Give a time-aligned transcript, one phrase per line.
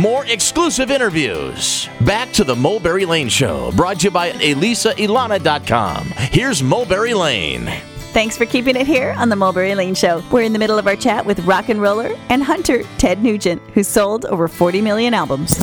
[0.00, 1.88] more exclusive interviews.
[2.06, 6.06] Back to the Mulberry Lane Show, brought to you by ElisaElana.com.
[6.16, 7.66] Here's Mulberry Lane.
[8.12, 10.22] Thanks for keeping it here on the Mulberry Lane Show.
[10.32, 13.60] We're in the middle of our chat with rock and roller and hunter Ted Nugent,
[13.74, 15.62] who sold over 40 million albums.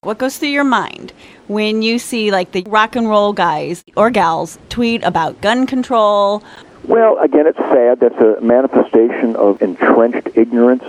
[0.00, 1.12] What goes through your mind
[1.46, 6.42] when you see like the rock and roll guys or gals tweet about gun control?
[6.84, 8.00] Well, again, it's sad.
[8.00, 10.82] That's a manifestation of entrenched ignorance.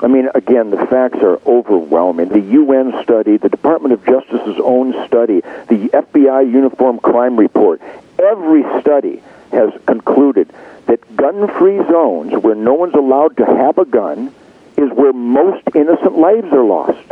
[0.00, 2.28] I mean, again, the facts are overwhelming.
[2.28, 7.82] The UN study, the Department of Justice's own study, the FBI Uniform Crime Report,
[8.18, 10.52] every study has concluded
[10.86, 14.32] that gun free zones where no one's allowed to have a gun
[14.76, 17.04] is where most innocent lives are lost.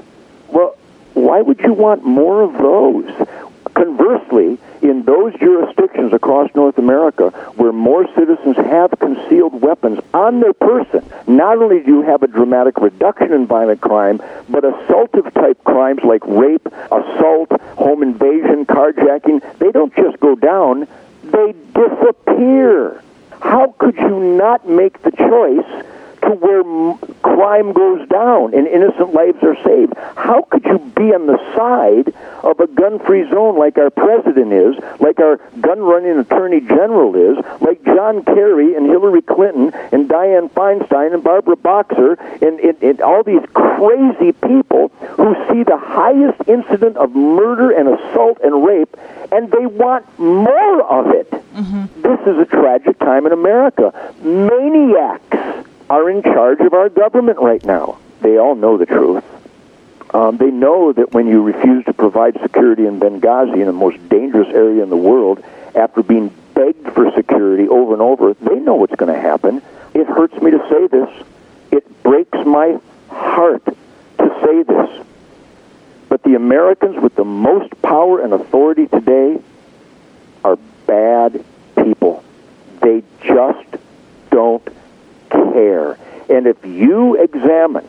[0.48, 0.76] Well,
[1.14, 3.28] why would you want more of those?
[3.74, 10.52] Conversely, in those jurisdictions across North America where more citizens have concealed weapons on their
[10.52, 15.62] person, not only do you have a dramatic reduction in violent crime, but assaultive type
[15.64, 20.86] crimes like rape, assault, home invasion, carjacking, they don't just go down,
[21.24, 23.02] they disappear.
[23.40, 25.84] How could you not make the choice
[26.22, 26.62] to where
[27.46, 29.92] crime goes down and innocent lives are saved?
[30.16, 34.74] How could you be on the side of a gun-free zone like our president is,
[34.98, 41.14] like our gun-running attorney general is, like John Kerry and Hillary Clinton and Dianne Feinstein
[41.14, 46.96] and Barbara Boxer and, and, and all these crazy people who see the highest incident
[46.96, 48.96] of murder and assault and rape
[49.30, 51.30] and they want more of it.
[51.30, 52.02] Mm-hmm.
[52.02, 53.92] This is a tragic time in America.
[54.22, 55.55] Maniacs
[55.88, 57.98] are in charge of our government right now.
[58.20, 59.24] They all know the truth.
[60.12, 64.08] Um, they know that when you refuse to provide security in Benghazi, in the most
[64.08, 68.76] dangerous area in the world, after being begged for security over and over, they know
[68.76, 69.60] what's going to happen.
[69.94, 71.26] It hurts me to say this.
[71.70, 72.78] It breaks my
[73.08, 75.06] heart to say this.
[76.08, 79.40] But the Americans with the most power and authority today
[80.44, 80.56] are
[80.86, 81.44] bad
[81.76, 82.24] people.
[82.80, 83.66] They just
[84.30, 84.66] don't
[85.56, 85.98] care.
[86.28, 87.86] And if you examine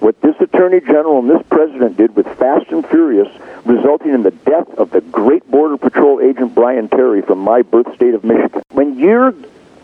[0.00, 3.28] what this Attorney General and this President did with Fast and Furious,
[3.64, 7.94] resulting in the death of the great Border Patrol agent Brian Terry from my birth
[7.94, 9.34] state of Michigan, when your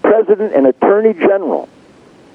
[0.03, 1.69] President and Attorney General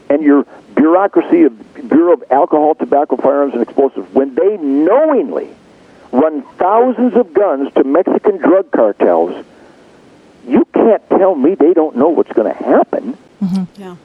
[0.10, 0.46] and your
[0.76, 5.50] bureaucracy of Bureau of Alcohol, Tobacco, Firearms, and Explosives, when they knowingly
[6.12, 9.44] run thousands of guns to Mexican drug cartels,
[10.48, 13.18] you can't tell me they don't know what's going to happen.
[13.42, 13.82] Mm-hmm.
[13.82, 13.96] Yeah.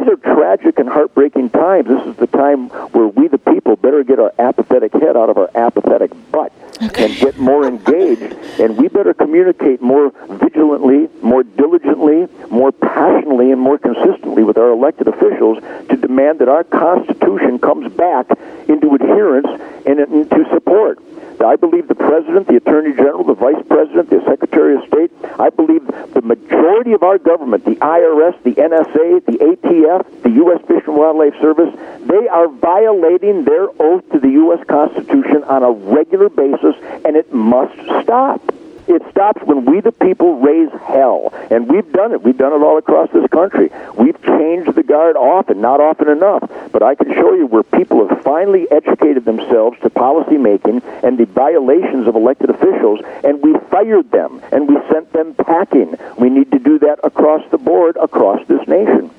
[0.00, 1.86] These are tragic and heartbreaking times.
[1.86, 5.36] This is the time where we, the people, better get our apathetic head out of
[5.36, 6.52] our apathetic butt
[6.82, 7.04] okay.
[7.04, 8.34] and get more engaged.
[8.58, 14.70] And we better communicate more vigilantly, more diligently, more passionately, and more consistently with our
[14.70, 15.58] elected officials
[15.90, 18.26] to demand that our Constitution comes back
[18.68, 19.48] into adherence
[19.84, 20.98] and into support.
[21.44, 25.48] I believe the President, the Attorney General, the Vice President, the Secretary of State, I
[25.48, 30.60] believe the majority of our government, the IRS, the NSA, the ATF, the U.S.
[30.66, 31.74] Fish and Wildlife Service,
[32.06, 34.64] they are violating their oath to the U.S.
[34.66, 38.42] Constitution on a regular basis, and it must stop.
[38.90, 41.32] It stops when we, the people, raise hell.
[41.48, 42.24] And we've done it.
[42.24, 43.70] We've done it all across this country.
[43.96, 46.50] We've changed the guard often, not often enough.
[46.72, 51.18] But I can show you where people have finally educated themselves to policy making and
[51.18, 55.94] the violations of elected officials, and we fired them and we sent them packing.
[56.18, 59.12] We need to do that across the board, across this nation.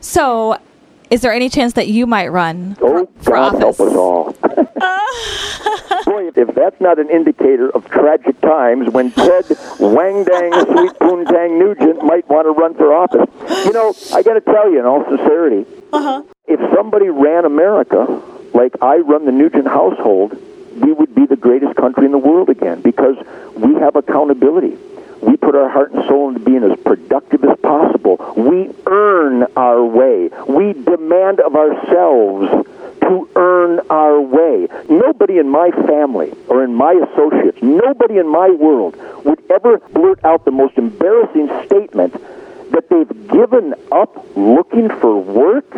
[0.00, 0.58] So,
[1.10, 3.78] is there any chance that you might run oh, for, God office?
[3.78, 4.36] help us all.
[6.34, 9.44] If that's not an indicator of tragic times when Ted
[9.78, 13.28] Wang Dang Sweet Poontang Nugent might want to run for office.
[13.66, 16.22] You know, I got to tell you in all sincerity, uh-huh.
[16.46, 18.22] if somebody ran America
[18.54, 20.32] like I run the Nugent household,
[20.80, 23.16] we would be the greatest country in the world again because
[23.56, 24.76] we have accountability.
[25.20, 28.16] We put our heart and soul into being as productive as possible.
[28.36, 30.30] We earn our way.
[30.48, 32.68] We demand of ourselves
[33.02, 34.68] to earn our way.
[34.88, 40.24] Nobody in my family or in my associates, nobody in my world would ever blurt
[40.24, 42.14] out the most embarrassing statement
[42.72, 45.70] that they've given up looking for work,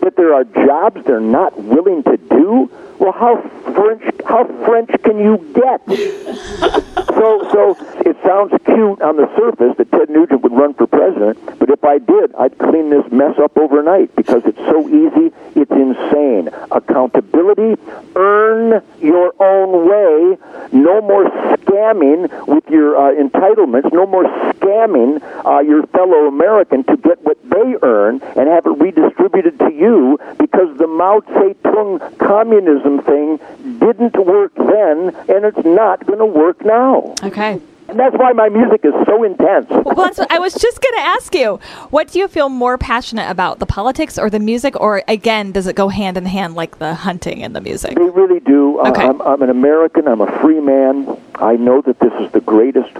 [0.00, 2.70] that there are jobs they're not willing to do.
[2.98, 3.40] Well, how
[3.74, 5.84] French how French can you get?
[7.08, 11.40] so so it sounds cute on the surface that Ted Nugent would run for president,
[11.58, 15.70] but if I did, I'd clean this mess up overnight because it's so easy, it's
[15.70, 16.50] insane.
[16.70, 17.80] Accountability,
[18.14, 20.36] earn your own way,
[20.72, 21.24] no more
[21.56, 27.38] scamming with your uh, entitlements, no more scamming uh, your fellow American to get what
[27.48, 33.38] they earn and have it redistributed to you because the Mao Zedong communism thing
[33.78, 37.14] didn't work then and it's not going to work now.
[37.22, 37.58] Okay.
[37.96, 39.70] And that's why my music is so intense.
[39.70, 41.58] Well, that's what I was just going to ask you.
[41.88, 45.66] What do you feel more passionate about, the politics or the music, or again, does
[45.66, 47.94] it go hand in hand like the hunting and the music?
[47.96, 48.80] They really do.
[48.80, 49.02] Uh, Okay.
[49.02, 50.06] I'm, I'm an American.
[50.08, 51.16] I'm a free man.
[51.36, 52.92] I know that this is the greatest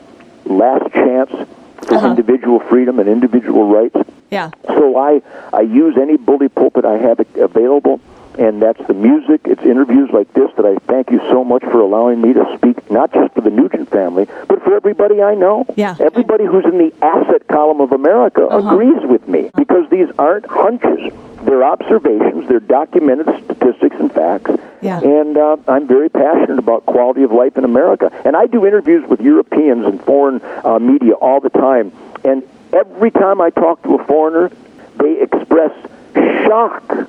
[0.47, 1.31] last chance
[1.83, 2.09] for Uh-huh.
[2.09, 3.99] individual freedom and individual rights.
[4.31, 4.51] Yeah.
[4.67, 5.21] So I,
[5.53, 8.01] I use any bully pulpit I have available,
[8.38, 9.41] and that's the music.
[9.44, 12.91] It's interviews like this that I thank you so much for allowing me to speak,
[12.91, 15.67] not just for the Nugent family, but for everybody I know.
[15.77, 15.97] Yeah.
[15.99, 18.69] Everybody who's in the asset column of America Uh-huh.
[18.75, 21.12] agrees with me because these aren't hunches.
[21.44, 24.50] They're observations, they're documented statistics and facts.
[24.83, 25.00] Yeah.
[25.00, 28.11] And uh, I'm very passionate about quality of life in America.
[28.25, 31.93] And I do interviews with Europeans and foreign uh, media all the time.
[32.25, 32.43] And
[32.73, 34.50] every time I talk to a foreigner,
[34.99, 35.73] they express
[36.47, 37.09] shock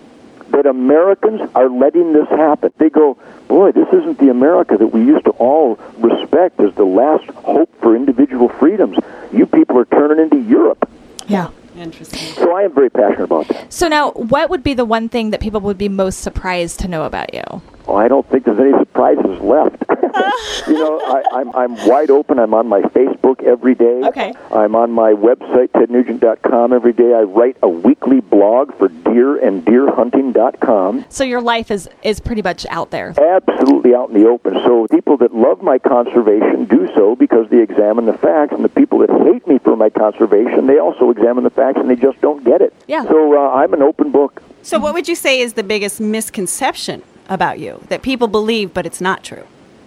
[0.58, 2.74] that Americans are letting this happen.
[2.78, 3.16] They go,
[3.48, 7.70] boy, this isn't the America that we used to all respect as the last hope
[7.80, 8.98] for individual freedoms.
[9.32, 10.90] You people are turning into Europe.
[11.28, 11.52] Yeah.
[11.76, 12.34] Interesting.
[12.34, 13.72] So I am very passionate about that.
[13.72, 16.88] So now, what would be the one thing that people would be most surprised to
[16.88, 17.62] know about you?
[17.88, 19.82] Oh, I don't think there's any surprises left.
[20.68, 22.38] you know, I, I'm I'm wide open.
[22.38, 24.02] I'm on my Facebook every day.
[24.04, 24.34] Okay.
[24.52, 27.14] I'm on my website tednugent.com every day.
[27.14, 31.06] I write a weekly blog for deer and deerhunting.com.
[31.08, 33.14] So your life is is pretty much out there.
[33.18, 34.56] Absolutely out in the open.
[34.66, 38.70] So people that love my conservation do so because they examine the facts, and the
[38.70, 42.20] people that hate me for my conservation, they also examine the facts and they just
[42.20, 42.74] don't get it.
[42.88, 43.06] Yeah.
[43.08, 44.42] So uh, I'm an open book.
[44.62, 48.86] So, what would you say is the biggest misconception about you that people believe, but
[48.86, 49.44] it's not true?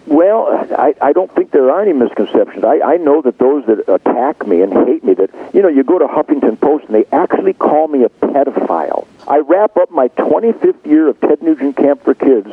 [0.06, 2.64] Well, I, I don't think there are any misconceptions.
[2.64, 5.84] I, I know that those that attack me and hate me, that, you know, you
[5.84, 9.06] go to Huffington Post and they actually call me a pedophile.
[9.28, 12.48] I wrap up my 25th year of Ted Nugent Camp for Kids,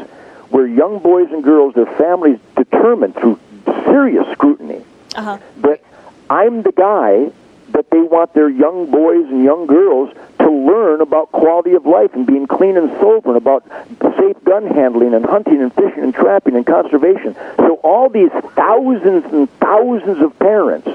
[0.50, 3.40] where young boys and girls, their families determined through
[3.86, 4.84] serious scrutiny
[5.16, 5.38] Uh-huh.
[5.62, 5.82] that
[6.30, 7.32] I'm the guy
[7.70, 10.14] that they want their young boys and young girls
[10.48, 13.68] to learn about quality of life and being clean and sober and about
[14.18, 17.36] safe gun handling and hunting and fishing and trapping and conservation.
[17.58, 20.88] So all these thousands and thousands of parents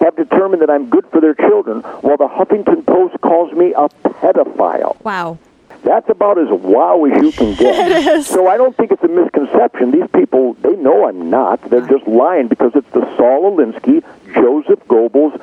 [0.00, 3.88] have determined that I'm good for their children while the Huffington Post calls me a
[3.88, 5.02] pedophile.
[5.02, 5.38] Wow.
[5.82, 8.24] That's about as wow as you can get.
[8.24, 9.90] So I don't think it's a misconception.
[9.90, 11.60] These people, they know I'm not.
[11.68, 14.02] They're just lying because it's the Saul Alinsky,
[14.34, 15.40] Joseph Goebbels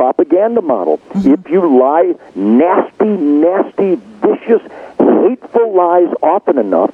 [0.00, 0.96] propaganda model.
[0.98, 1.34] Mm-hmm.
[1.34, 2.79] If you lie nasty,
[6.22, 6.92] often enough,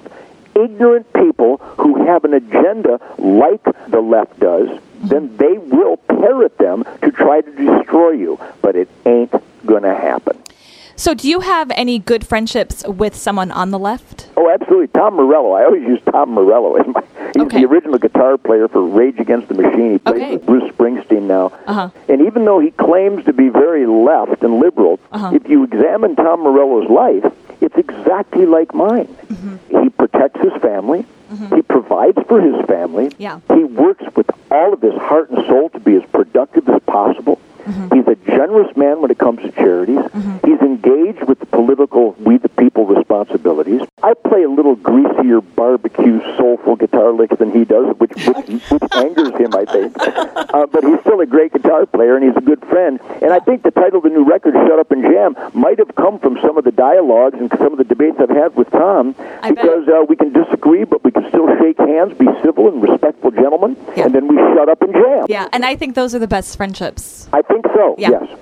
[0.55, 4.69] ignorant people who have an agenda like the left does,
[5.03, 8.39] then they will parrot them to try to destroy you.
[8.63, 9.33] But it ain't
[9.67, 10.43] going to happen.
[10.99, 14.31] So do you have any good friendships with someone on the left?
[14.35, 14.87] Oh, absolutely.
[14.89, 15.53] Tom Morello.
[15.53, 17.03] I always use Tom Morello as my.
[17.35, 17.61] He's Okay.
[17.61, 19.93] the original guitar player for Rage Against the Machine.
[19.93, 20.33] He plays Okay.
[20.37, 21.53] with Bruce Springsteen now.
[21.67, 21.91] Uh-huh.
[22.09, 25.33] And even though he claims to be very left and liberal, Uh-huh.
[25.35, 27.31] if you examine Tom Morello's life,
[27.61, 29.07] it's exactly like mine.
[29.07, 29.83] Mm-hmm.
[29.83, 31.07] He protects his family.
[31.55, 33.11] He provides for his family.
[33.19, 33.41] Yeah.
[33.53, 37.41] He works with all of his heart and soul to be as productive as possible.
[37.65, 37.97] Mm-hmm.
[37.97, 39.99] He's a generous man when it comes to charities.
[40.45, 43.83] He's engaged with the political we the people responsibilities.
[44.07, 48.83] I play a little greasier barbecue soulful guitar licks than he does, which which, which
[48.95, 49.99] angers him, I think.
[49.99, 53.01] Uh, but he's still a great guitar player and he's a good friend.
[53.21, 55.93] And I think the title of the new record, "Shut Up and Jam," might have
[55.97, 59.17] come from some of the dialogues and some of the debates I've had with Tom,
[59.43, 62.83] I because uh, we can disagree, but we can still shake hands, be civil and
[62.83, 64.05] respectful gentlemen, Yeah.
[64.07, 65.27] and then we shut up and jam.
[65.29, 67.29] Yeah, and I think those are the best friendships.
[67.33, 67.95] I think so.
[67.99, 68.11] Yeah.
[68.11, 68.39] Yes.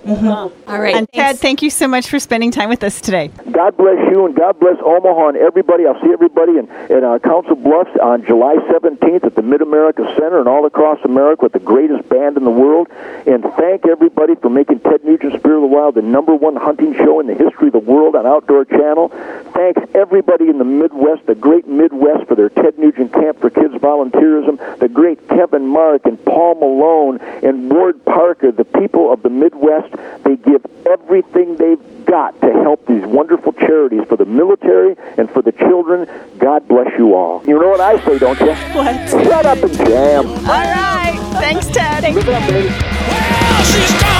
[0.66, 0.94] All right.
[0.94, 3.30] And Ted, thank you so much for spending time with us today.
[3.50, 5.86] God bless you and God bless Omaha and everybody.
[5.86, 10.04] I'll see everybody in, in uh, Council Bluffs on July 17th at the Mid America
[10.18, 12.88] Center and all across America with the greatest band in the world.
[13.26, 16.94] And thank everybody for making Ted Nugent Spirit of the Wild the number one hunting
[16.94, 19.08] show in the history of the world on Outdoor Channel.
[19.54, 23.74] Thanks everybody in the Midwest, the great Midwest, for their Ted Nugent Camp for Kids
[23.74, 24.78] volunteerism.
[24.78, 29.94] The great Kevin Mark and Paul Malone and Ward Parker, the people of the Midwest.
[30.24, 35.42] They give everything they've got to help these wonderful charities for the military and for
[35.42, 36.08] the children.
[36.38, 37.42] God bless you all.
[37.46, 38.54] You know what I say, don't you?
[38.74, 39.10] What?
[39.10, 40.26] Shut up and jam.
[40.26, 41.18] All right.
[41.34, 42.04] Thanks, Ted.
[42.04, 42.68] It baby.
[42.68, 44.13] Well, she's gone.